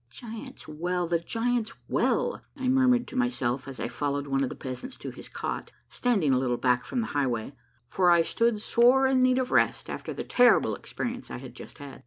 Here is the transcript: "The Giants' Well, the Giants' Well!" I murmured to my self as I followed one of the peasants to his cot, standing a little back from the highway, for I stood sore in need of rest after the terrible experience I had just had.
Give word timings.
"The 0.09 0.15
Giants' 0.15 0.67
Well, 0.67 1.05
the 1.05 1.19
Giants' 1.19 1.73
Well!" 1.87 2.41
I 2.57 2.67
murmured 2.67 3.05
to 3.09 3.15
my 3.15 3.29
self 3.29 3.67
as 3.67 3.79
I 3.79 3.87
followed 3.87 4.25
one 4.25 4.41
of 4.43 4.49
the 4.49 4.55
peasants 4.55 4.95
to 4.97 5.11
his 5.11 5.29
cot, 5.29 5.69
standing 5.89 6.33
a 6.33 6.39
little 6.39 6.57
back 6.57 6.85
from 6.85 7.01
the 7.01 7.07
highway, 7.13 7.53
for 7.85 8.09
I 8.09 8.23
stood 8.23 8.63
sore 8.63 9.05
in 9.05 9.21
need 9.21 9.37
of 9.37 9.51
rest 9.51 9.91
after 9.91 10.11
the 10.11 10.23
terrible 10.23 10.73
experience 10.73 11.29
I 11.29 11.37
had 11.37 11.53
just 11.53 11.77
had. 11.77 11.99